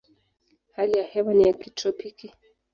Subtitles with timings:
[0.75, 2.33] Hali ya hewa ni ya kitropiki.